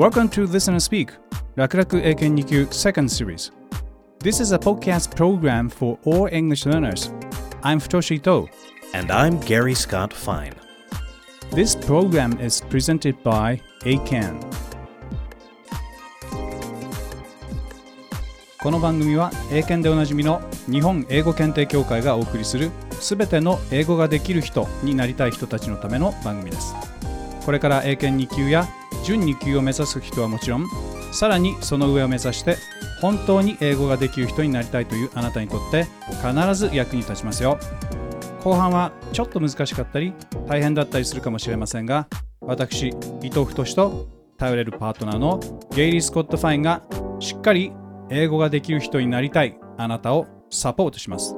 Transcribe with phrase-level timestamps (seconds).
[0.00, 1.12] Welcome to Listen and Speak
[1.56, 3.52] 楽々英検2級 Second Series
[4.20, 7.12] This is a podcast program for all English learners
[7.60, 8.48] I'm Futoshi Ito
[8.94, 10.54] And I'm Gary Scott Fine.
[11.52, 14.40] This program is presented by ACAN
[18.62, 26.89] この番組は英検でおなじみの日本英語検定協会がお送りするすべての英語ができる人になりたい人たちのための番組です
[27.50, 28.68] これから英検2級や
[29.02, 30.68] 準2級を目指す人はもちろん
[31.10, 32.56] さらにその上を目指して
[33.00, 35.88] 本当に英語ができる人になりたいというあなたにとって
[36.24, 37.58] 必ず役に立ちますよ。
[38.44, 40.12] 後半はちょっと難しかったり
[40.46, 42.06] 大変だったりするかもしれませんが
[42.40, 44.06] 私伊藤太と
[44.38, 45.40] 頼れるパートナーの
[45.74, 46.84] ゲイリー・スコット・ファインが
[47.18, 47.72] しっかり
[48.10, 51.34] 英語ができる人になりたいあなたをサポートします。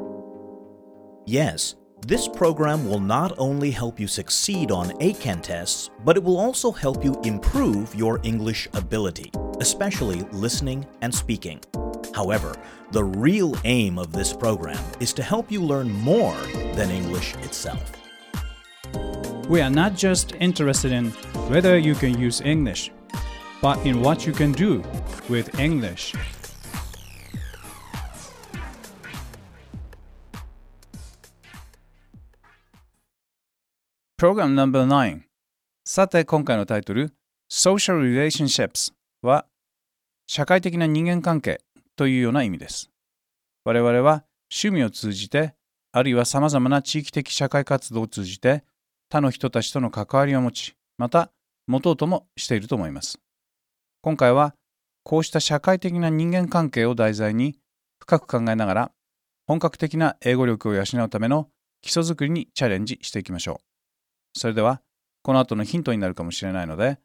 [1.27, 6.37] Yes, this program will not only help you succeed on Eiken tests, but it will
[6.37, 11.61] also help you improve your English ability, especially listening and speaking.
[12.13, 12.57] However,
[12.91, 16.37] the real aim of this program is to help you learn more
[16.75, 17.93] than English itself.
[19.49, 21.11] We are not just interested in
[21.51, 22.91] whether you can use English,
[23.61, 24.83] but in what you can do
[25.29, 26.15] with English.
[34.23, 35.23] Program number 9
[35.85, 37.13] さて今回のタイトル
[37.51, 39.47] Social Relationships は
[40.29, 41.61] 社会的な人間関係
[41.97, 42.93] というような意味です。
[43.65, 45.57] 我々は趣味を通じて
[45.91, 48.63] あるいは様々な地域的社会活動を通じて
[49.11, 51.33] 他の人たちとの関わりを持ち、また
[51.67, 53.19] 持とうともしていると思います。
[54.03, 54.55] 今回は
[55.03, 57.59] こうした社会的な人間関係を題材に
[57.99, 58.93] 深く考えながら
[59.49, 61.49] 本格的な英語力を養うための
[61.81, 63.72] 基礎づくりにチャレンジしていきましょう。
[64.35, 64.81] それでは
[65.23, 66.99] この後のヒントになるかもしれないので、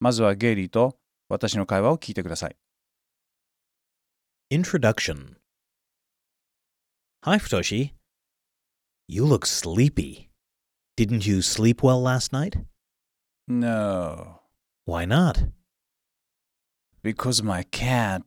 [0.00, 2.56] まずはゲイリーと私の会話を聞いてください。
[4.50, 5.36] Introduction
[7.22, 7.92] Hi, Futoshi.
[9.08, 10.28] You look sleepy.
[10.96, 12.58] Didn't you sleep well last night?
[13.48, 14.40] No,
[14.86, 15.48] Why not?
[17.02, 18.22] because my cat,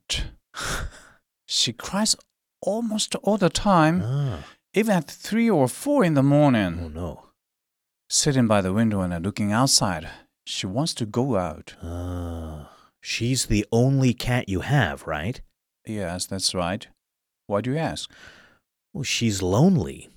[1.47, 2.16] she cries
[2.62, 4.44] almost all the time, Ah,
[4.75, 6.94] even at 3 or 4 in the oh morning.
[6.94, 7.27] no.
[8.09, 10.07] Sitting by the window and looking outside,
[10.45, 11.75] she wants to go out.
[11.84, 15.41] Ah, she's the only cat you have, right?
[15.85, 16.88] Yes, that's right.
[17.47, 18.09] Why do you ask?
[18.94, 20.09] Well, she's lonely.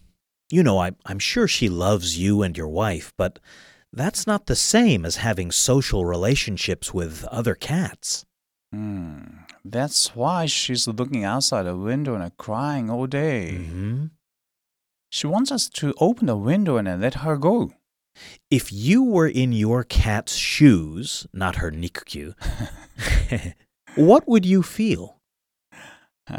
[0.50, 3.38] You know, I, I'm sure she loves you and your wife, but
[3.92, 8.24] that's not the same as having social relationships with other cats.
[8.72, 9.22] Hmm,
[9.64, 13.56] that's why she's looking outside the window and crying all day.
[13.56, 14.06] hmm
[15.10, 17.72] She wants us to open the window and let her go.
[18.50, 22.34] If you were in your cat's shoes, not her nikku,
[23.94, 25.16] what would you feel?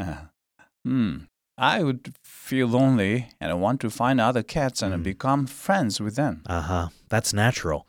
[0.84, 1.16] hmm.
[1.58, 5.02] I would feel lonely and want to find other cats and Mm.
[5.02, 6.42] become friends with them.
[6.46, 6.88] Uh huh.
[7.08, 7.86] That's natural.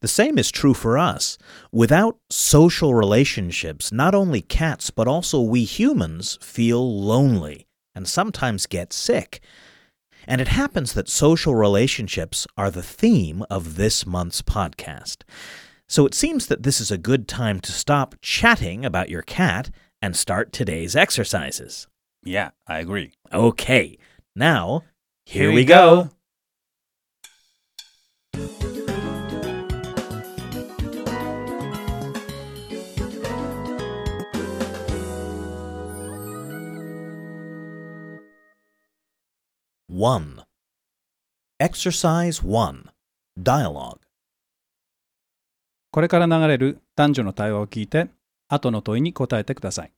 [0.00, 1.36] The same is true for us.
[1.72, 8.92] Without social relationships, not only cats, but also we humans feel lonely and sometimes get
[8.92, 9.40] sick.
[10.26, 15.22] And it happens that social relationships are the theme of this month's podcast.
[15.88, 19.70] So it seems that this is a good time to stop chatting about your cat
[20.00, 21.88] and start today's exercises.
[22.22, 23.12] Yeah, I agree.
[23.32, 23.98] Okay,
[24.36, 24.84] now,
[25.24, 26.10] here, we go.
[40.00, 40.44] One.
[41.60, 42.84] Exercise one.
[43.38, 43.98] Dialogue.
[45.90, 48.08] これから流れる男女の対話を聞いて、
[48.48, 49.92] 後の問いに答えてください。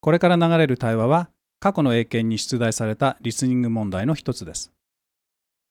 [0.00, 4.72] これから流れる対話は、過去の英検に出題されたリスニング問題の一つです。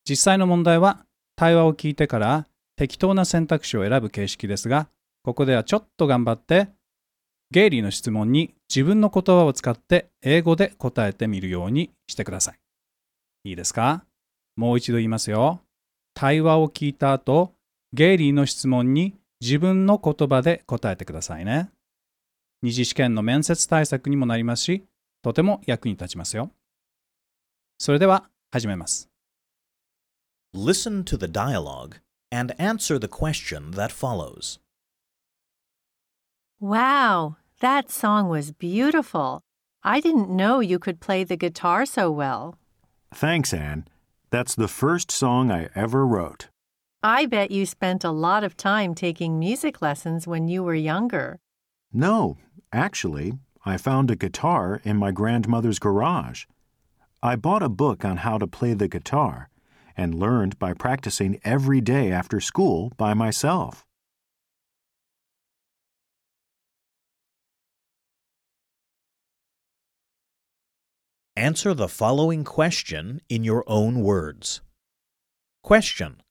[0.09, 2.47] 実際の問題は、対話を聞いてから
[2.77, 4.87] 適当な選択肢を選ぶ形式ですが、
[5.23, 6.69] ここではちょっと頑張って、
[7.51, 12.59] ゲイリーの質問に自分の言葉を使って英語で答えてみるようにしてください。
[13.47, 14.03] いいですか
[14.57, 15.61] もう一度言いますよ。
[16.13, 17.53] 対話を聞いた後、
[17.93, 21.69] ゲイリーの質問に自分の言葉で答えてくださいね。
[22.61, 24.83] 二次試験の面接対策にもなりますし、
[25.21, 26.51] とても役に立ちますよ。
[27.77, 29.09] それでは始めます。
[30.53, 32.01] Listen to the dialogue
[32.31, 34.59] and answer the question that follows.
[36.59, 39.43] Wow, that song was beautiful.
[39.83, 42.55] I didn't know you could play the guitar so well.
[43.13, 43.87] Thanks, Anne.
[44.29, 46.49] That's the first song I ever wrote.
[47.01, 51.39] I bet you spent a lot of time taking music lessons when you were younger.
[51.93, 52.37] No,
[52.73, 53.33] actually,
[53.65, 56.45] I found a guitar in my grandmother's garage.
[57.23, 59.49] I bought a book on how to play the guitar
[59.95, 63.86] and learned by practicing every day after school by myself.
[71.37, 74.61] Answer the following question in your own words.
[75.61, 76.23] Question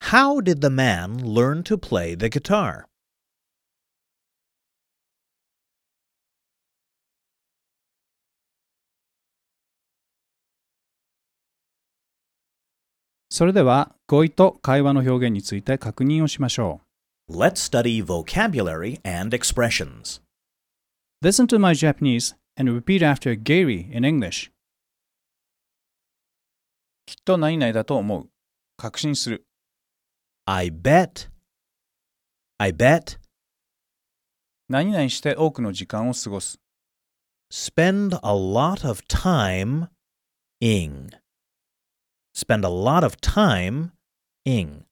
[0.00, 2.86] How did the man learn to play the guitar?
[17.28, 20.20] let us study vocabulary and expressions.
[21.20, 24.51] Listen to my Japanese and repeat after Gary in English.
[27.05, 28.29] きっと何々だと思う。
[28.77, 29.45] 確信する。
[30.45, 31.29] I bet.
[32.57, 33.19] I bet.
[34.69, 36.59] 何々して多くの時間を過ごす。
[37.51, 39.89] Spend a lot of time
[40.61, 41.09] ing.
[42.35, 43.91] Spend a lot of time
[44.45, 44.85] ing.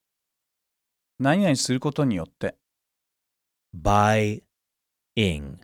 [1.20, 2.56] 何々することによって。
[3.76, 4.44] By
[5.16, 5.58] ing.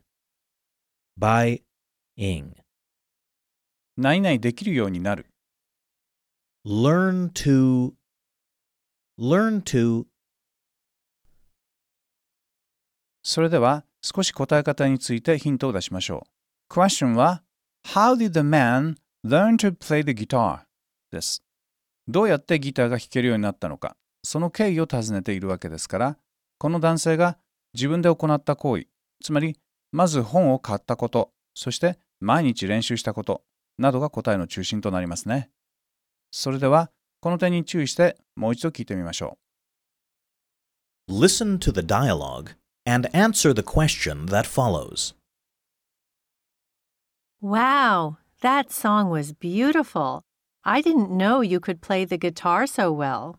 [1.20, 1.62] By
[2.19, 2.53] ing.
[3.97, 5.27] 何々できるようになる。
[6.67, 7.93] Learn to.
[9.19, 10.05] Learn to.
[13.23, 16.27] それでは少し答え方についてヒントを出しましょ
[16.71, 16.75] う。
[16.75, 17.43] Question は
[17.85, 20.61] How did the man learn to play the guitar?
[21.11, 21.43] です。
[22.09, 26.19] どうやってギターが弾けるようになったのか、その経緯を尋ねているわけですから、
[26.59, 27.39] この男性が
[27.75, 28.87] 自分で行った行為、
[29.23, 29.57] つまり
[29.93, 33.43] まず本を買ったこと、そして毎日練習したこと
[33.79, 35.51] などが答えの中心となりますね。
[36.31, 36.91] それでは
[37.21, 39.39] この点に注意してもう一度聞いてみましょ
[41.09, 41.13] う。
[41.13, 42.55] Listen to the dialogue
[42.87, 45.15] and answer the question that follows.
[47.41, 50.23] Wow, that song was beautiful.
[50.65, 53.37] I didn't know you could play the guitar so well.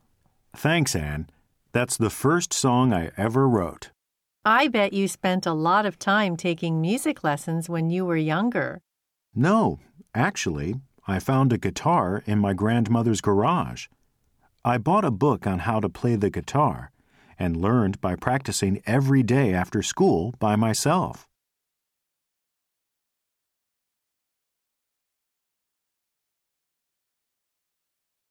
[0.55, 1.29] Thanks, Anne.
[1.71, 3.91] That's the first song I ever wrote.
[4.45, 8.81] I bet you spent a lot of time taking music lessons when you were younger.
[9.33, 9.79] No,
[10.13, 10.75] actually,
[11.07, 13.87] I found a guitar in my grandmother's garage.
[14.65, 16.91] I bought a book on how to play the guitar
[17.39, 21.25] and learned by practicing every day after school by myself.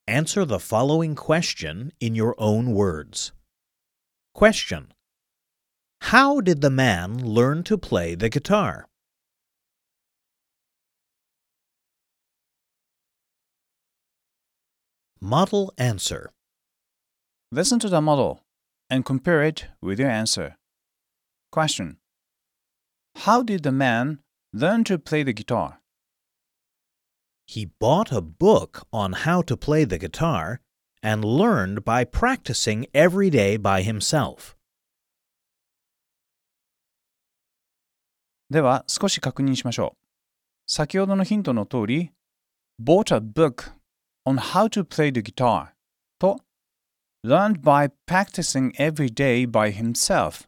[0.07, 3.33] Answer the following question in your own words.
[4.35, 4.93] Question
[6.11, 8.87] How did the man learn to play the guitar?
[15.21, 16.33] Model answer.
[17.51, 18.43] Listen to the model
[18.91, 20.57] and compare it with your answer.
[21.51, 21.97] Question
[23.25, 24.19] How did the man
[24.53, 25.81] learn to play the guitar?
[27.47, 30.61] He bought a book on how to play the guitar
[31.03, 34.57] and learned by practicing every day by himself.
[38.53, 40.71] では少し確認しましょう。
[40.71, 42.13] 先ほどのヒントの通り、
[42.81, 43.73] bought a book
[44.27, 45.69] on how to play the guitar
[46.19, 46.39] と
[47.25, 50.47] learned by practicing every day by himself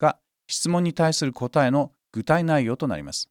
[0.00, 0.18] が
[0.48, 3.30] 質問に対する答えの具体内容となります。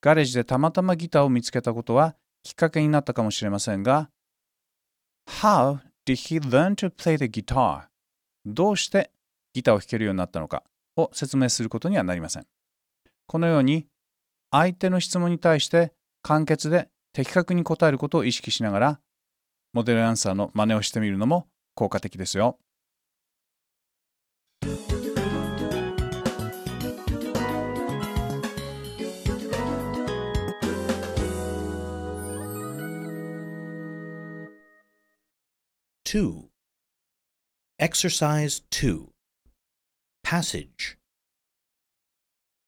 [0.00, 4.10] ガレージでたまたまギターを見つけたことはきっかけになったかもしれませんが、
[5.40, 7.84] How did he learn to play the guitar?
[8.44, 9.12] どうして
[9.52, 10.64] ギターを弾けるようになったのか
[10.96, 12.46] を説明することにはなりません。
[13.26, 13.86] このように
[14.50, 15.92] 相手の質問に対して
[16.22, 19.00] 簡潔で的確に答えることを意識しながら
[19.72, 22.58] モデルアンサーの真似をしてみるのも効果的ですよ。
[36.10, 36.48] 2.
[37.78, 39.09] Exercise 2.
[40.30, 40.96] Passage.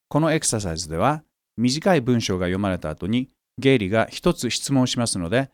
[0.09, 1.23] このエクササイズでは
[1.57, 5.49] 短い文章が読まれた後にゲイリーが一つ質問しますので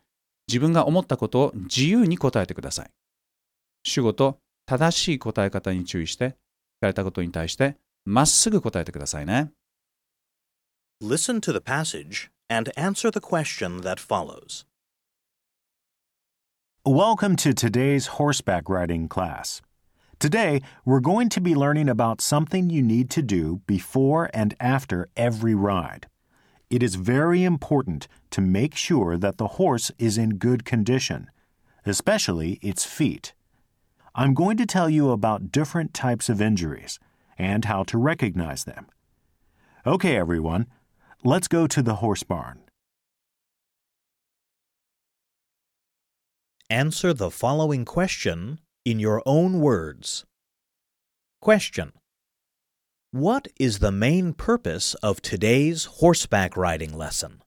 [0.47, 2.89] 自分が思ったことを自由に答えてください。
[3.83, 6.31] 主語と正しい答え方に注意して聞
[6.81, 9.51] かれたことに対してまっすぐ答えてくださいね。
[11.03, 14.65] Listen to the passage and answer the question that follows.
[16.83, 19.61] Welcome to today's horseback riding class.
[20.19, 25.07] Today, we're going to be learning about something you need to do before and after
[25.15, 26.07] every ride.
[26.69, 31.29] It is very important to make sure that the horse is in good condition.
[31.85, 33.33] especially its feet.
[34.15, 36.99] I'm going to tell you about different types of injuries
[37.37, 38.87] and how to recognize them.
[39.85, 40.67] Okay, everyone,
[41.23, 42.59] let's go to the horse barn.
[46.69, 50.25] Answer the following question in your own words.
[51.41, 51.93] Question
[53.11, 57.41] What is the main purpose of today's horseback riding lesson?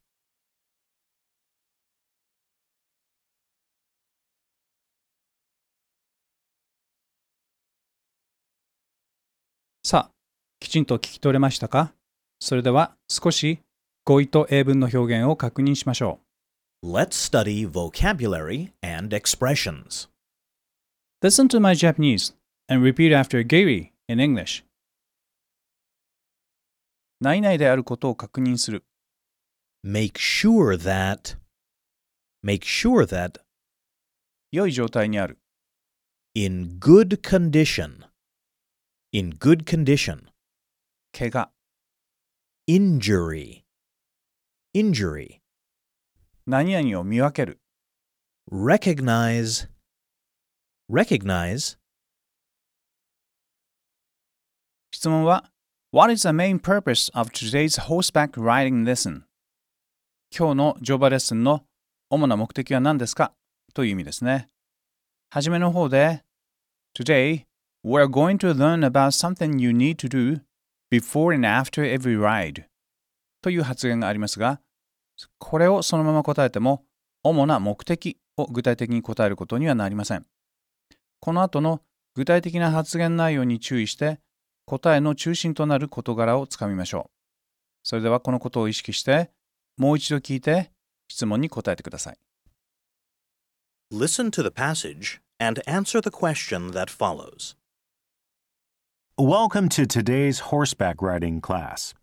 [9.85, 10.11] さあ、
[10.61, 11.93] きちんと聞き取れましたか
[12.39, 13.59] それでは少し
[14.05, 16.21] 語彙と英文の表現を確認しましょ
[16.85, 20.12] Let's study vocabulary and expressions.
[21.22, 21.26] う。
[21.26, 22.36] Listen to my Japanese
[22.68, 24.64] and repeat after Gary in English.
[27.20, 28.84] 何々であることを確認する。
[29.86, 31.38] Make sure that.
[32.44, 33.42] Make sure that
[34.52, 35.40] 良い状態にある。
[36.38, 38.06] in good condition.
[39.12, 40.30] In good condition.
[41.12, 41.50] 怪我。
[42.68, 43.64] Injury.
[44.76, 45.42] Injury.
[46.46, 47.60] 何々を見分ける。
[48.52, 49.68] Recognize.
[50.91, 51.79] Recognize
[54.93, 55.51] 質問は
[55.93, 59.23] What is the main purpose of today's horseback riding lesson?
[60.37, 61.63] 今日の乗馬レッスンの
[62.11, 63.33] 主な目的は何ですか
[63.75, 64.49] という意味ですね。
[65.31, 66.25] はじめの方で
[66.95, 67.45] Today,
[67.85, 70.41] we're going to learn about something you need to do
[70.91, 72.65] before and after every ride
[73.41, 74.61] という発言がありますが、
[75.39, 76.85] これをそのまま答えても
[77.23, 80.27] 主な目的を具体的に答えることにはなりません。
[81.25, 81.81] この後の
[82.17, 84.19] 具体的な発言内容に注意して
[84.67, 87.11] 答えの中心となる事柄をつかみましょう。
[87.85, 89.31] それではこのことを意識して、
[89.77, 90.73] もう一度聞いて
[91.07, 92.17] 質問に答えてください。
[93.93, 97.55] Listen to the passage and answer the question that follows.
[99.17, 101.95] Welcome to today's horseback riding class.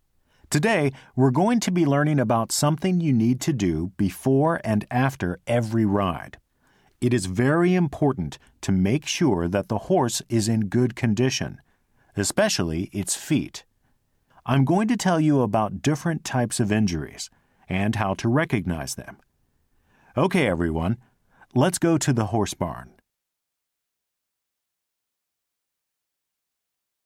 [0.48, 5.40] Today, we're going to be learning about something you need to do before and after
[5.46, 6.38] every ride.
[7.00, 11.60] It is very important to make sure that the horse is in good condition,
[12.16, 13.64] especially its feet.
[14.44, 17.30] I'm going to tell you about different types of injuries
[17.68, 19.16] and how to recognize them.
[20.16, 20.98] Okay, everyone,
[21.54, 22.90] let's go to the horse barn.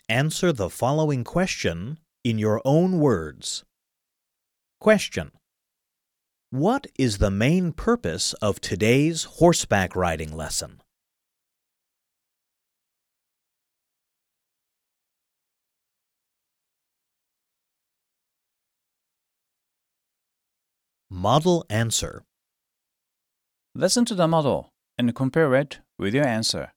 [0.08, 3.64] Answer the following question in your own words.
[4.80, 5.30] Question
[6.54, 10.80] What is the main purpose of today's horseback riding lesson?
[21.10, 22.22] Model answer.
[23.74, 26.72] Listen to the model and compare it with your answer.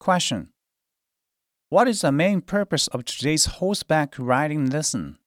[0.00, 0.48] Question
[1.68, 5.18] What is the main purpose of today's horseback riding lesson?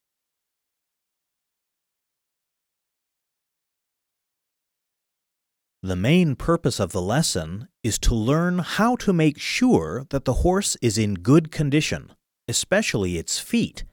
[5.82, 10.42] The main purpose of the lesson is to learn how to make sure that the
[10.42, 12.12] horse is in good condition,
[12.48, 13.84] especially its feet,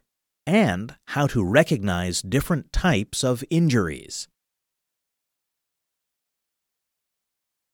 [0.48, 4.30] and how to recognize different types of injuries.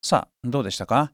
[0.02, 1.12] さあ、どうでしたか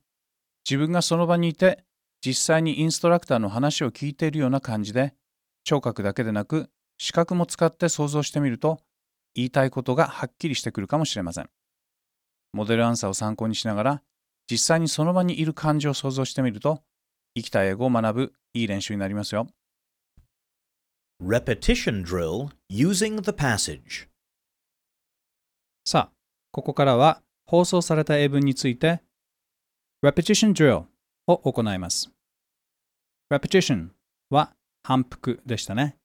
[0.69, 1.83] 自分がその場にいて、
[2.25, 5.13] 実際にインストラクターの話を聞いているような感じで、
[5.65, 8.79] 聴覚だけでなく、視覚も使って想像してみると、
[9.35, 11.49] 言いたいことがはっきりしてくるかもしれません。
[12.52, 14.02] モデルアンサーを参考にしながら、
[14.50, 16.82] 実際にその場にいる感じを想像してみると、
[17.34, 19.46] 生きた英語を学ぶいい練習になりますよ。
[21.22, 24.08] Repetition drill using the passage.
[25.84, 26.12] さあ、
[26.52, 29.00] ここからは放送された英文について
[30.04, 30.84] Repetition Drill
[31.26, 32.10] を行います。
[33.32, 33.88] Repetition
[34.30, 35.96] は反復でしたね。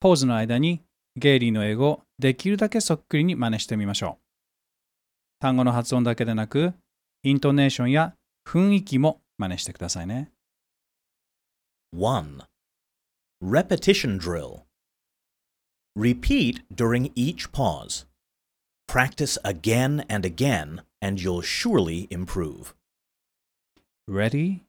[0.00, 0.82] ポーズの間に
[1.16, 4.21] ゲイリーの英語をできるだけそっくりに真似してみましょう。
[5.41, 6.73] 単語の発音だけでなく、
[7.23, 8.13] イントネーションや
[8.45, 10.31] 雰囲気も真似してくださいね。
[11.95, 12.41] 1.
[13.41, 14.63] Repetition drill.
[15.95, 18.05] Repeat during each pause.
[18.87, 22.73] Practice again and again, and you'll surely improve.
[24.07, 24.63] Ready?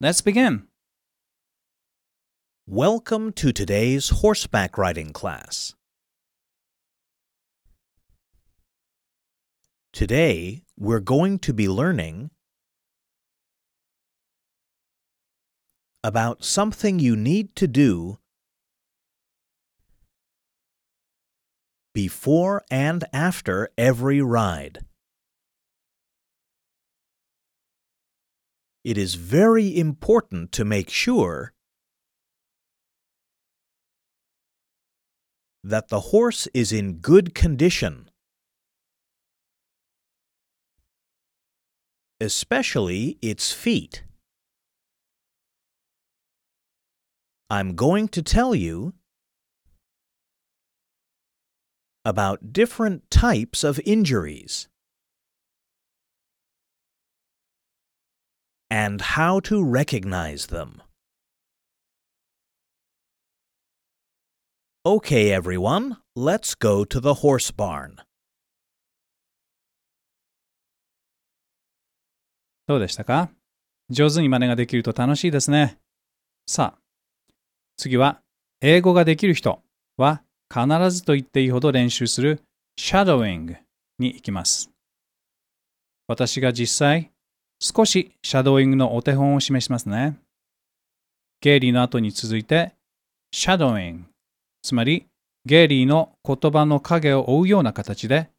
[0.00, 0.64] Let's begin!
[2.66, 5.74] Welcome to today's horseback riding class.
[9.99, 12.29] Today, we're going to be learning
[16.05, 18.17] about something you need to do
[21.93, 24.85] before and after every ride.
[28.85, 31.51] It is very important to make sure
[35.61, 38.08] that the horse is in good condition,
[42.21, 44.03] especially its feet.
[47.49, 48.93] I'm going to tell you
[52.05, 54.67] about different types of injuries
[58.69, 60.81] and how to recognize them.
[64.85, 67.99] Okay, everyone, let's go to the horse barn.
[72.69, 73.31] どうでしたか？
[73.89, 75.79] 上手に真似ができると楽しいですね。
[76.45, 76.79] さあ、
[77.77, 78.21] 次は
[78.61, 79.63] 英語ができる人
[79.97, 80.21] は
[80.53, 82.43] 必ずと言っていいほど練習する
[82.79, 83.57] shadowing
[83.97, 84.69] に行きます。
[86.07, 87.09] 私が実際
[87.59, 90.19] 少しシャドーイングのお手本を示しますね。
[91.41, 92.73] ゲイリーの後に続いて
[93.33, 94.01] shadowing
[94.61, 95.07] つまり
[95.43, 98.29] ゲイリーの言葉の影を追うような形で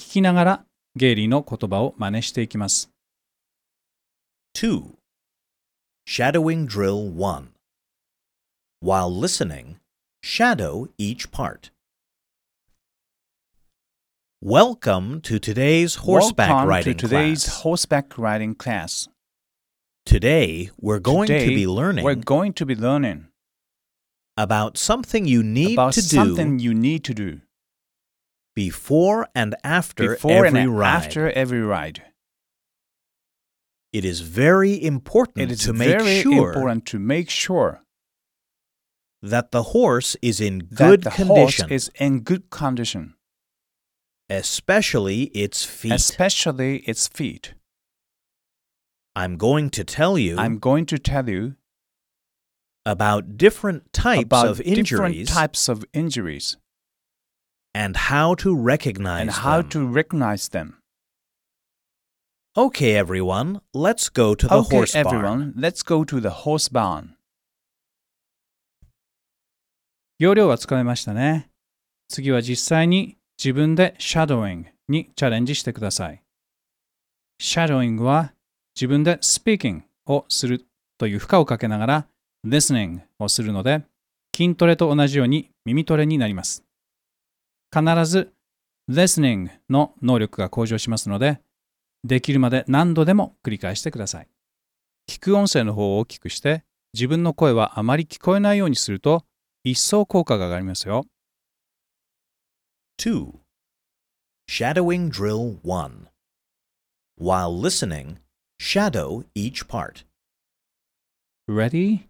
[0.00, 2.88] 聞きながらゲイリーの言葉を真似していきます。
[4.54, 4.96] 2.
[6.06, 7.50] Shadowing Drill 1.
[8.80, 9.78] While listening,
[10.22, 11.70] shadow each part.
[14.42, 17.60] Welcome to today's horseback Welcome riding to today's class.
[17.60, 19.08] horseback riding class.
[20.06, 23.28] Today, we're going Today, to be learning We're going to be learning
[24.36, 27.42] about something you need about to something do you need to do
[28.56, 30.96] before and after before every and ride.
[30.96, 32.02] after every ride.
[33.92, 37.82] It is very important It is to make very sure important to make sure
[39.22, 43.14] that the horse is in good that the condition, horse is in good condition,
[44.28, 45.92] especially its feet.
[45.92, 47.54] especially its feet.
[49.16, 51.56] I'm going to tell you I'm going to tell you
[52.86, 56.56] about different types about of different injuries types of injuries
[57.74, 59.70] and how to recognize and how them.
[59.70, 60.79] to recognize them.
[62.56, 65.06] Okay, everyone, let's go to the okay, horse barn.
[65.06, 67.10] everyone, let's go to the horse barn.
[70.18, 71.48] 要領はつかめましたね。
[72.08, 76.24] 次は実際に自分でシャドーイングにチャレンジしてください。
[77.38, 78.34] シャドーイングは
[78.74, 80.66] 自分で speaking をする
[80.98, 82.06] という負荷をかけながら
[82.44, 83.82] listening をするので
[84.34, 86.64] 筋トレと同じように耳トレになります。
[87.72, 88.32] 必ず
[88.90, 91.40] listening の能力が向上しますので
[92.04, 94.28] できるまで何度でも繰り返してください。
[95.08, 99.24] 聞く音声の方を大きくして自分の声はあまり聞こえないようにすると
[99.64, 101.04] 一層効果が上がりますよ。
[103.00, 103.32] 2.
[104.48, 106.08] Shadowing Drill 1.
[107.18, 108.18] While listening,
[108.58, 110.04] shadow each part.
[111.46, 112.08] Ready?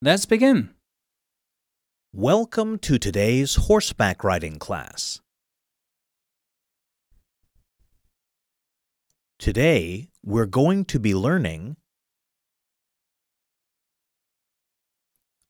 [0.00, 0.70] Let's begin!
[2.12, 5.23] Welcome to today's horseback riding class.
[9.44, 11.76] Today, we're going to be learning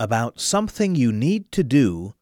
[0.00, 2.16] about something you need to do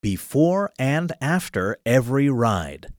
[0.00, 2.92] before and after every ride.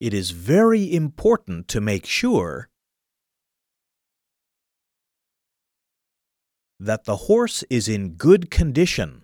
[0.00, 2.70] It is very important to make sure
[6.80, 9.23] that the horse is in good condition,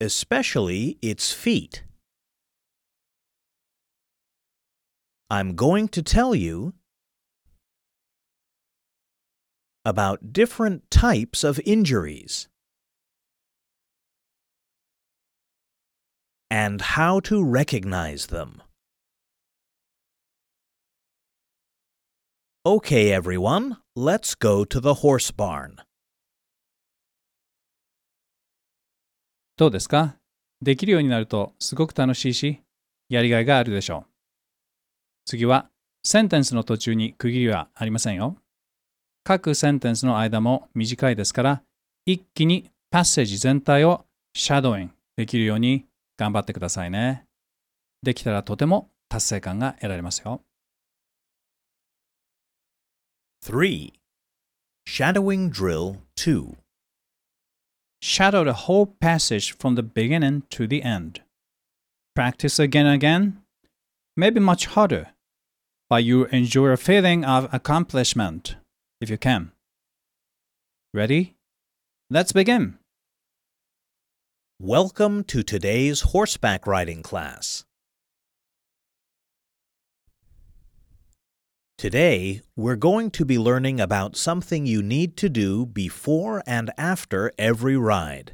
[0.00, 1.84] especially its feet.
[5.30, 6.74] I'm going to tell you
[9.84, 12.48] about different types of injuries
[16.50, 18.62] and how to recognize them.
[22.64, 25.80] Okay, everyone, let's go to the horse barn.
[29.58, 30.14] どうですか？
[30.62, 32.60] できるようになるとすごく楽しいし、
[33.08, 34.10] やりがいがあるでしょう。
[35.24, 35.68] 次は、
[36.04, 38.36] センテンスの途中に区切りはありませんよ。
[39.24, 41.62] 各センテンスの間も短いですから、
[42.06, 47.24] 一気にパッセージ全体をシャドーインできるように頑張ってくださいね。
[48.04, 50.40] できたらとても達成感が得られますよ。
[53.44, 53.92] 3.
[54.88, 56.54] Shadowing Drill 2.
[58.00, 61.22] Shadow the whole passage from the beginning to the end.
[62.14, 63.42] Practice again and again,
[64.16, 65.08] maybe much harder,
[65.90, 68.56] but you enjoy a feeling of accomplishment
[69.00, 69.52] if you can.
[70.94, 71.36] Ready?
[72.08, 72.78] Let's begin.
[74.60, 77.64] Welcome to today's horseback riding class.
[81.78, 87.30] Today, we're going to be learning about something you need to do before and after
[87.38, 88.32] every ride.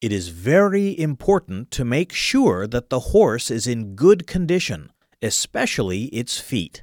[0.00, 6.04] It is very important to make sure that the horse is in good condition, especially
[6.04, 6.82] its feet.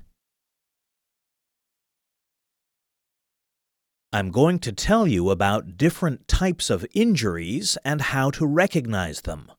[4.13, 9.51] I'm going to tell you about different types of injuries and how to recognize them.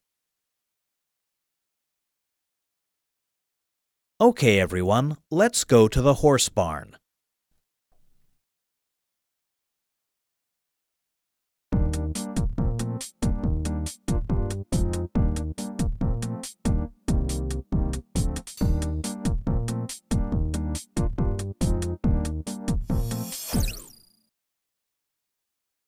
[4.23, 6.99] Okay, everyone, let's go to the horse barn.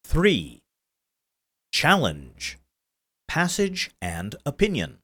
[0.05, 0.63] Three.
[1.71, 2.59] Challenge.
[3.29, 5.01] Passage and opinion.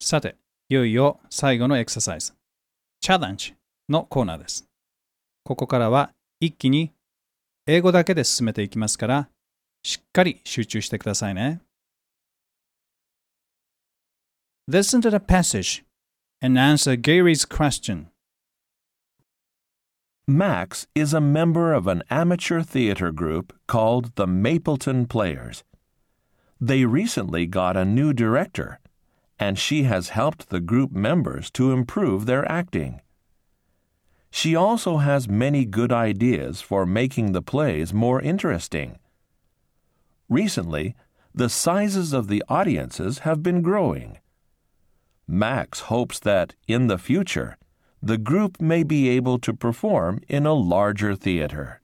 [0.00, 0.41] さて、
[0.72, 2.32] いよいよ最後のエクササイズ、
[3.02, 3.54] チャレンジ
[3.90, 4.64] のコーナーです。
[5.44, 6.92] ここからは一気に
[7.66, 9.28] 英語だけで進めていきますから、
[9.82, 11.60] しっかり集中してくださいね。
[14.66, 15.84] Listen to the passage
[16.40, 18.06] and answer Gary's question.
[20.26, 25.64] Max is a member of an amateur theater group called the Mapleton Players.
[26.58, 28.78] They recently got a new director,
[29.42, 33.00] and she has helped the group members to improve their acting.
[34.30, 39.00] She also has many good ideas for making the plays more interesting.
[40.28, 40.94] Recently,
[41.34, 44.18] the sizes of the audiences have been growing.
[45.26, 47.58] Max hopes that, in the future,
[48.00, 51.80] the group may be able to perform in a larger theater.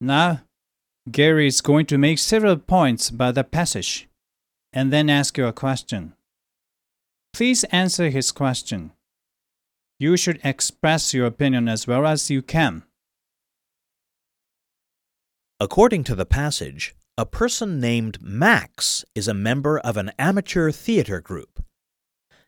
[0.00, 0.42] Now,
[1.12, 4.08] Gary is going to make several points about the passage
[4.72, 6.14] and then ask you a question.
[7.32, 8.92] Please answer his question.
[9.98, 12.84] You should express your opinion as well as you can.
[15.60, 21.20] According to the passage, a person named Max is a member of an amateur theater
[21.20, 21.64] group.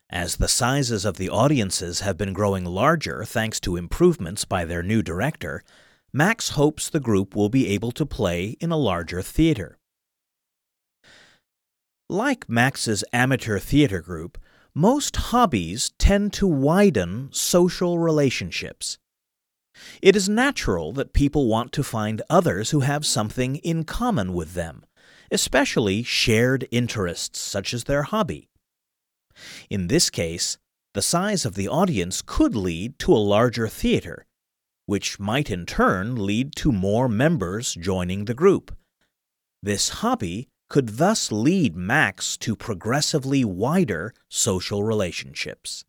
[0.09, 4.83] As the sizes of the audiences have been growing larger thanks to improvements by their
[4.83, 5.63] new director,
[6.13, 9.77] Max hopes the group will be able to play in a larger theater.
[12.09, 14.37] Like Max's amateur theater group,
[14.75, 18.97] most hobbies tend to widen social relationships.
[20.01, 24.53] It is natural that people want to find others who have something in common with
[24.53, 24.83] them,
[25.31, 28.49] especially shared interests such as their hobby.
[29.69, 30.57] In this case,
[30.93, 34.25] the size of the audience could lead to a larger theater,
[34.85, 38.75] which might in turn lead to more members joining the group.
[39.63, 45.83] This hobby could thus lead Max to progressively wider social relationships.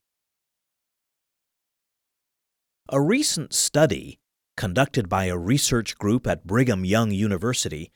[2.88, 4.18] A recent study,
[4.56, 7.90] conducted by a research group at Brigham Young University,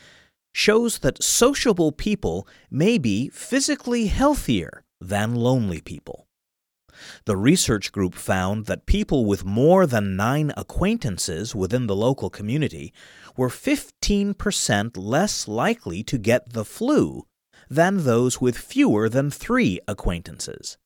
[0.54, 6.25] shows that sociable people may be physically healthier than lonely people.
[7.25, 12.93] The research group found that people with more than nine acquaintances within the local community
[13.37, 17.25] were 15% less likely to get the flu
[17.69, 20.77] than those with fewer than three acquaintances.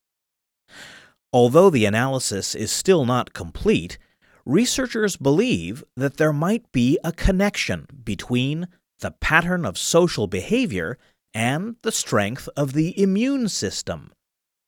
[1.34, 3.98] Although the analysis is still not complete,
[4.46, 8.68] researchers believe that there might be a connection between
[9.00, 10.98] the pattern of social behavior
[11.34, 14.12] and the strength of the immune system,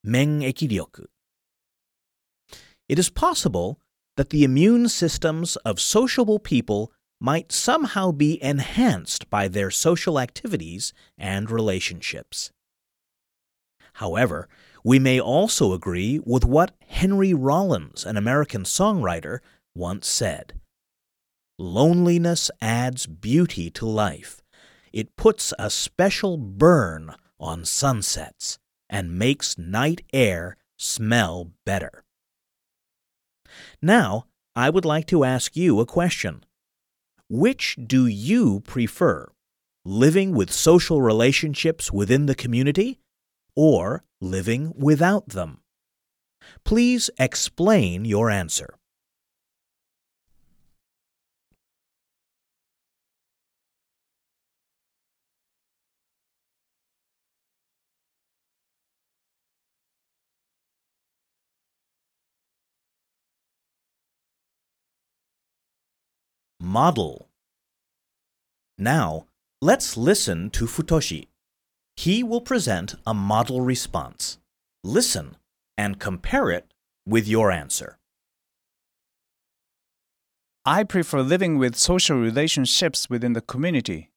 [0.03, 1.09] 免疫力.
[2.92, 3.80] it is possible
[4.18, 10.92] that the immune systems of sociable people might somehow be enhanced by their social activities
[11.16, 12.52] and relationships.
[13.94, 14.46] However,
[14.84, 19.38] we may also agree with what Henry Rollins, an American songwriter,
[19.74, 20.60] once said
[21.58, 24.42] Loneliness adds beauty to life.
[24.92, 28.58] It puts a special burn on sunsets
[28.90, 32.01] and makes night air smell better.
[33.80, 36.44] Now, I would like to ask you a question.
[37.28, 39.32] Which do you prefer?
[39.84, 43.00] Living with social relationships within the community
[43.56, 45.60] or living without them?
[46.64, 48.78] Please explain your answer.
[66.72, 67.28] Model.
[68.78, 69.26] Now,
[69.60, 71.26] let's listen to Futoshi.
[71.96, 74.38] He will present a model response.
[74.82, 75.36] Listen
[75.76, 76.72] and compare it
[77.06, 77.98] with your answer.
[80.64, 84.10] I prefer living with social relationships within the community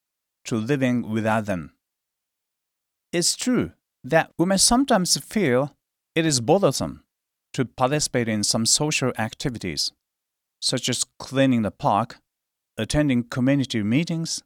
[0.45, 1.73] to living without them.
[3.11, 5.75] It's true that we may sometimes feel
[6.13, 7.03] it is bothersome
[7.53, 9.91] to participate in some social activities,
[10.61, 12.19] such as cleaning the park,
[12.77, 14.43] attending community meetings,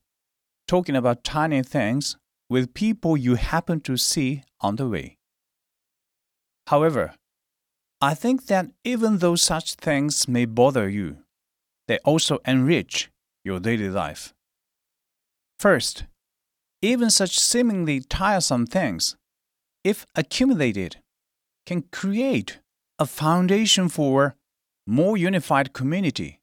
[0.68, 2.18] talking about tiny things
[2.50, 5.18] with people you happen to see on the way.
[6.68, 7.14] However,
[8.02, 11.18] I think that even though such things may bother you,
[11.88, 13.10] they also enrich
[13.44, 14.34] your daily life.
[15.60, 16.06] First,
[16.82, 19.18] even such seemingly tiresome things,
[19.84, 20.98] if accumulated,
[21.66, 22.60] can create
[22.98, 24.36] a foundation for
[24.88, 26.39] more unified community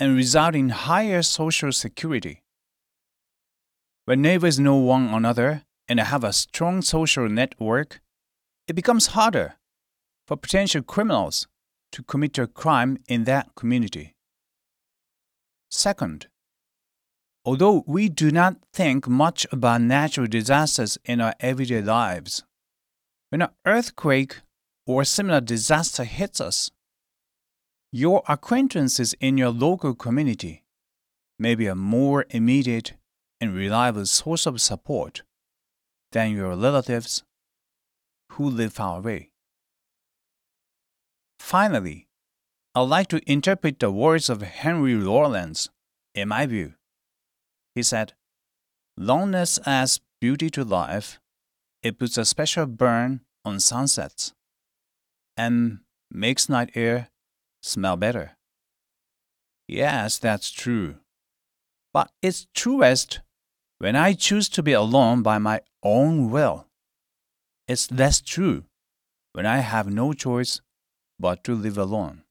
[0.00, 2.42] and result in higher social security.
[4.06, 8.00] When neighbors know one another and have a strong social network,
[8.66, 9.56] it becomes harder
[10.26, 11.46] for potential criminals
[11.92, 14.14] to commit a crime in that community.
[15.70, 16.28] Second,
[17.44, 22.42] although we do not think much about natural disasters in our everyday lives,
[23.28, 24.38] when an earthquake
[24.86, 26.70] or similar disaster hits us,
[27.92, 30.64] your acquaintances in your local community
[31.38, 32.94] may be a more immediate
[33.40, 35.22] and reliable source of support
[36.12, 37.24] than your relatives
[38.32, 39.30] who live far away.
[41.38, 42.06] Finally,
[42.74, 45.68] I'd like to interpret the words of Henry Lawrence
[46.14, 46.74] in my view.
[47.74, 48.12] He said,
[48.96, 51.18] Loneliness adds beauty to life.
[51.82, 54.34] It puts a special burn on sunsets
[55.36, 57.08] and makes night air
[57.62, 58.36] smell better.
[59.68, 60.96] Yes, that's true.
[61.92, 63.20] But it's truest
[63.78, 66.66] when I choose to be alone by my own will.
[67.68, 68.64] It's less true
[69.32, 70.60] when I have no choice
[71.18, 72.22] but to live alone.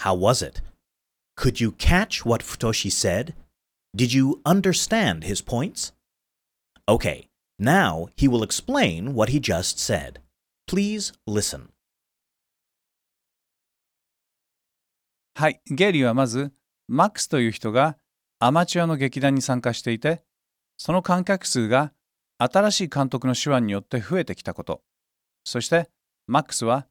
[0.00, 0.60] How was it?
[1.36, 3.34] Could you catch what Futoshi said?
[3.94, 5.92] Did you understand his points?
[6.88, 7.28] Okay,
[7.58, 10.20] now he will explain what he just said.
[10.66, 11.70] Please listen.
[15.38, 16.50] はい、ゲイリーはまず、
[16.88, 17.98] マックスという人が
[18.38, 20.22] アマチュアの劇団に参加していて、
[20.78, 21.92] その観客数が
[22.38, 24.80] 新しい監督の手腕によって増えてきたこと、
[25.44, 25.90] そして
[26.26, 26.86] マックスは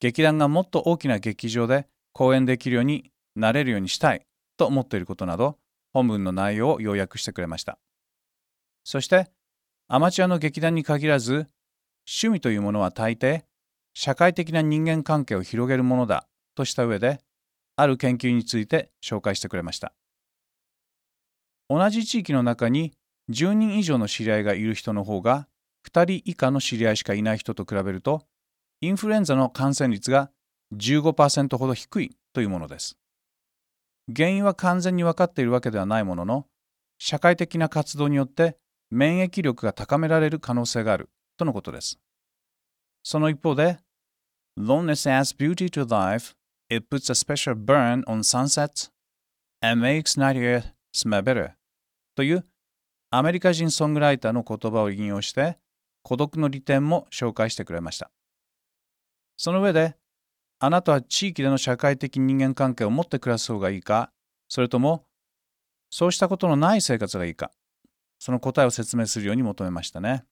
[0.00, 4.26] 劇団がもっと大きな劇場で公演できるようになれるようにしたい
[4.56, 5.56] と思っていることなど、
[5.92, 7.78] 本文の内容を要約してくれました。
[8.82, 9.30] そして、
[9.86, 11.46] アマチュアの劇団に限らず、
[12.08, 13.44] 趣味というものは大抵、
[13.94, 16.26] 社会的な人間関係を広げるものだ
[16.56, 17.20] とした上で、
[17.76, 19.92] ある研究について紹介してくれました。
[21.68, 22.92] 同じ地域の中に
[23.30, 25.48] 10人以上の知り合いがいる人の方が
[25.88, 28.26] 2人以下の知り合いしかいない人と比べると
[28.80, 30.30] インフルエンザの感染率が
[30.74, 32.98] 15%ほど低いというものです。
[34.14, 36.46] 原因は完全に分かっているわけではないものの
[36.98, 38.58] 社会的な活動によって
[38.90, 41.98] 免疫力が高められる可能性があるとのことです。
[43.02, 43.78] その一方で
[44.58, 46.34] Loneliness adds beauty to life
[46.70, 48.90] It puts a special burn on sunsets
[49.60, 50.62] and makes night air
[50.94, 51.52] smell better
[52.14, 52.46] という
[53.10, 55.58] アメリカ人ソングライターの言葉を引用して
[56.02, 58.10] 孤独の利点も紹介してくれました。
[59.36, 59.96] その上で
[60.58, 64.10] あなたは地域での社会的人間関係を持って暮らす方がいいか
[64.48, 65.04] それとも
[65.90, 67.50] そうしたことのない生活がいいか
[68.18, 70.24] その答えを説明するように求めましたね。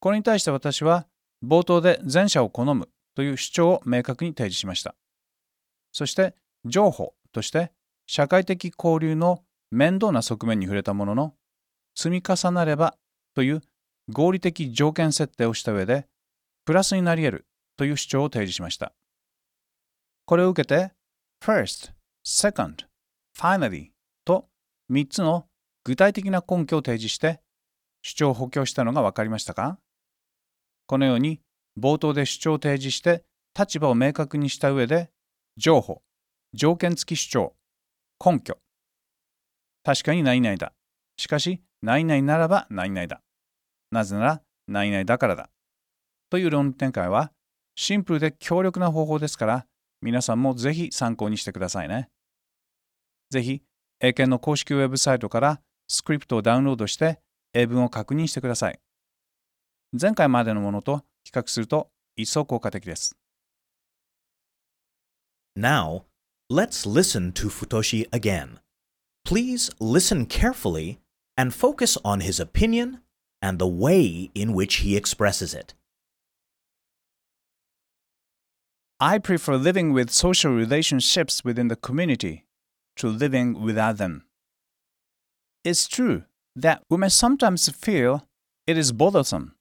[0.00, 1.06] これに対して私は
[1.44, 4.94] 冒頭で前者を好むという主張を明確に提示しました。
[5.92, 7.72] そして情報として
[8.06, 11.34] 社会的交流の面倒な側面に触れたものの
[11.94, 12.96] 積み重なれば
[13.34, 13.62] という
[14.10, 16.06] 合理的条件設定をした上で
[16.64, 17.46] プラスになり得る
[17.76, 18.92] という主張を提示しました。
[20.24, 20.92] これを受けて
[21.42, 21.92] first,
[22.24, 22.86] second,
[23.36, 23.90] finally
[24.24, 24.46] と
[24.90, 25.46] 3つの
[25.84, 27.40] 具体的な根拠を提示して
[28.02, 29.78] 主張を補強したのが分かりましたか？
[30.86, 31.40] このように
[31.78, 33.24] 冒頭で主張を提示して
[33.58, 35.10] 立場を明確にした上で
[35.56, 36.02] 情報、
[36.54, 37.54] 条件付き主張、
[38.24, 38.58] 根拠。
[39.84, 40.72] 確かに何々だ。
[41.16, 43.20] しかし何々ならば何々だ。
[43.90, 45.50] なぜなら何々だからだ。
[46.30, 47.32] という論展開は
[47.74, 49.66] シンプルで強力な方法ですから
[50.00, 52.08] 皆さんもぜひ参考にしてくださいね。
[53.30, 53.62] ぜひ
[54.00, 57.20] 英検の公式ウェブサイトからスクリプトをダウンロードして
[57.54, 58.78] 英文を確認してください。
[59.98, 63.15] 前回までのものと比較すると一層効果的です。
[65.55, 66.03] Now,
[66.49, 68.59] Let's listen to Futoshi again.
[69.25, 70.99] Please listen carefully
[71.35, 73.01] and focus on his opinion
[73.41, 75.73] and the way in which he expresses it.
[79.01, 82.45] I prefer living with social relationships within the community
[82.95, 84.23] to living without them.
[85.65, 86.23] It's true
[86.55, 88.25] that we may sometimes feel
[88.65, 89.53] it is bothersome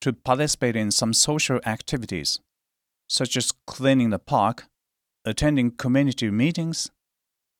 [0.00, 2.40] to participate in some social activities,
[3.08, 4.66] such as cleaning the park,
[5.24, 6.90] attending community meetings,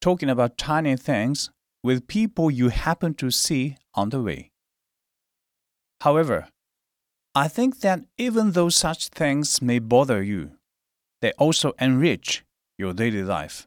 [0.00, 1.50] talking about tiny things
[1.82, 4.50] with people you happen to see on the way.
[6.00, 6.48] However,
[7.34, 10.52] I think that even though such things may bother you,
[11.20, 12.44] they also enrich
[12.78, 13.66] your daily life.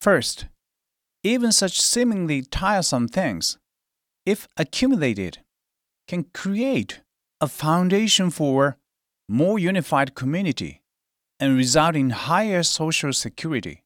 [0.00, 0.46] First,
[1.22, 3.58] even such seemingly tiresome things,
[4.24, 5.38] if accumulated,
[6.06, 7.00] can create
[7.40, 8.78] a foundation for
[9.28, 10.80] more unified community
[11.38, 13.82] and result in higher social security.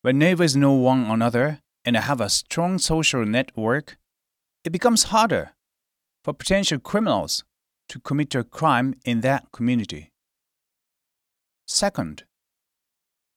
[0.00, 3.98] When neighbors know one another and have a strong social network,
[4.64, 5.52] it becomes harder
[6.24, 7.44] for potential criminals
[7.88, 10.10] to commit a crime in that community.
[11.66, 12.24] Second,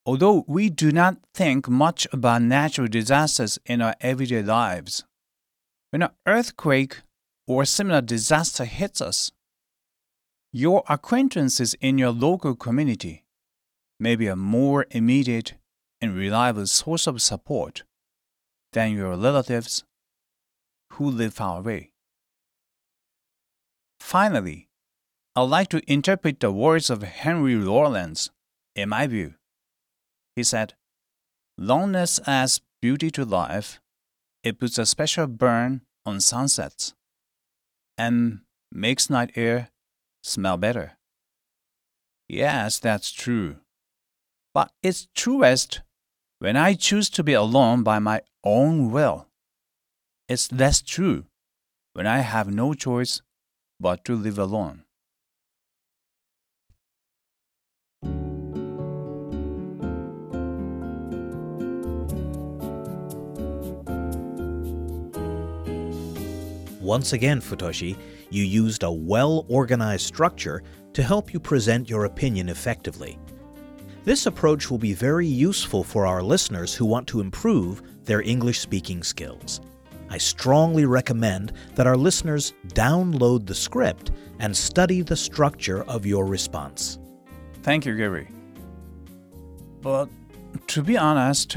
[0.06, 5.04] although we do not think much about natural disasters in our everyday lives,
[5.90, 7.02] when an earthquake
[7.46, 9.30] or a similar disaster hits us,
[10.52, 13.24] your acquaintances in your local community
[14.00, 15.54] may be a more immediate
[16.00, 17.84] and reliable source of support
[18.72, 19.84] than your relatives
[20.94, 21.92] who live far away.
[24.00, 24.68] Finally,
[25.34, 28.30] I'd like to interpret the words of Henry Rollins
[28.74, 29.34] in my view.
[30.34, 30.74] He said,
[31.58, 33.80] Loneliness adds beauty to life.
[34.42, 36.94] It puts a special burn on sunsets
[37.98, 38.40] and
[38.72, 39.70] makes night air
[40.22, 40.98] smell better.
[42.28, 43.56] Yes, that's true.
[44.52, 45.82] But it's truest
[46.38, 49.28] when I choose to be alone by my own will.
[50.28, 51.26] It's less true
[51.92, 53.22] when I have no choice
[53.78, 54.85] but to live alone.
[66.86, 67.98] Once again, Futoshi,
[68.30, 73.18] you used a well organized structure to help you present your opinion effectively.
[74.04, 78.60] This approach will be very useful for our listeners who want to improve their English
[78.60, 79.60] speaking skills.
[80.10, 86.24] I strongly recommend that our listeners download the script and study the structure of your
[86.24, 87.00] response.
[87.64, 88.28] Thank you, Gary.
[89.82, 90.08] But
[90.68, 91.56] to be honest,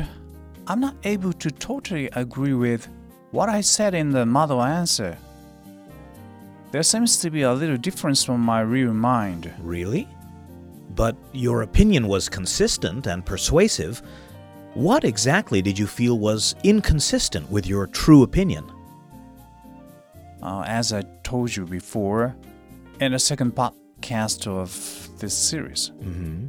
[0.65, 2.87] I'm not able to totally agree with
[3.31, 5.17] what I said in the model answer.
[6.71, 9.51] There seems to be a little difference from my real mind.
[9.59, 10.07] Really?
[10.95, 14.01] But your opinion was consistent and persuasive.
[14.75, 18.71] What exactly did you feel was inconsistent with your true opinion?
[20.41, 22.35] Uh, as I told you before,
[22.99, 26.47] in the second podcast of this series, Mm-hmm.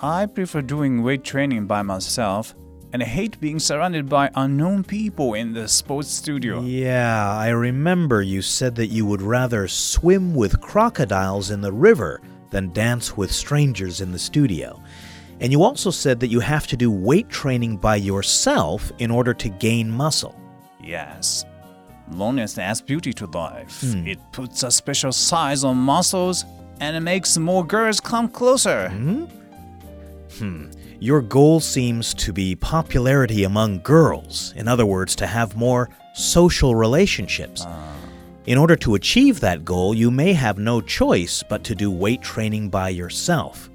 [0.00, 2.54] I prefer doing weight training by myself
[2.92, 6.60] and I hate being surrounded by unknown people in the sports studio.
[6.60, 12.20] Yeah, I remember you said that you would rather swim with crocodiles in the river
[12.50, 14.80] than dance with strangers in the studio.
[15.40, 19.34] And you also said that you have to do weight training by yourself in order
[19.34, 20.34] to gain muscle.
[20.82, 21.44] Yes.
[22.10, 23.82] Loneliness adds beauty to life.
[23.82, 24.06] Hmm.
[24.06, 26.44] It puts a special size on muscles
[26.80, 28.88] and it makes more girls come closer.
[28.88, 29.24] Hmm?
[30.38, 30.70] Hmm.
[31.00, 34.52] Your goal seems to be popularity among girls.
[34.56, 37.62] In other words, to have more social relationships.
[37.64, 37.94] Ah.
[38.46, 42.20] In order to achieve that goal, you may have no choice but to do weight
[42.22, 43.70] training by yourself.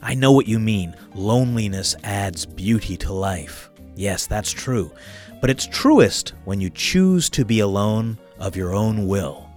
[0.00, 0.94] I know what you mean.
[1.14, 3.70] Loneliness adds beauty to life.
[3.96, 4.92] Yes, that's true.
[5.40, 9.50] But it's truest when you choose to be alone of your own will.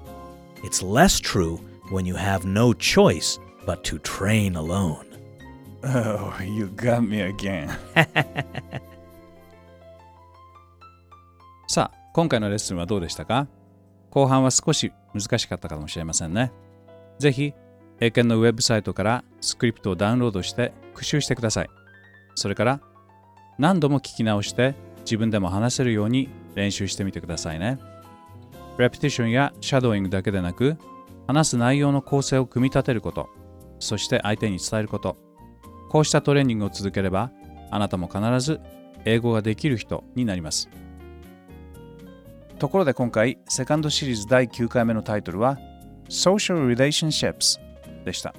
[0.64, 1.58] It's less true
[1.90, 3.38] when you have no choice
[3.68, 5.11] but to train alone.
[5.84, 7.70] Oh, you got me again.
[11.68, 13.48] さあ、今回のレッスンはどうでしたか？
[14.12, 16.52] 後半は少し難しかったかもしれませんね。
[17.18, 17.54] ぜひ、
[18.00, 21.70] 英検のウェブサイトからスクリプトをダウンロードして復習してください。
[22.36, 22.82] それから、
[23.58, 27.78] 何度も聞き直して自分でも話せるように練習してみてくださいね。
[28.78, 30.78] レプティションやシャドーイングだけでなく、
[31.28, 33.30] 話す内容の構成を組み立てること、
[33.80, 35.16] そして相手に伝えること、
[35.92, 37.32] こうしたトレーニングを続ければ
[37.70, 38.62] あなたも必ず
[39.04, 40.70] 英語ができる人になります。
[42.60, 45.58] ところで今回セカンドシリーズ第9回目のタイトルは
[46.08, 47.60] Social Relationships
[48.06, 48.34] でした。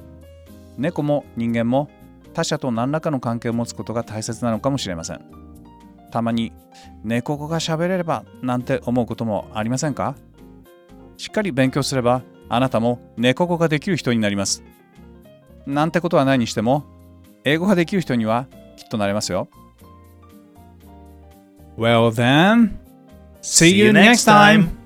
[0.78, 1.90] 猫も人間も
[2.32, 5.20] 他者と何らかの関係を持つことが大切なのかもしれません。
[6.10, 6.54] たまに
[7.04, 10.14] 猫語が喋れればなんて思うこともありませんか？
[11.18, 14.64] しっかり勉強すればあなたも猫語ができる人になります。
[15.66, 16.86] なんてことはないにしても
[17.44, 19.48] 英語ができる人にはきっとなれますよ。
[21.78, 22.72] Well then,
[23.40, 24.81] see you next time!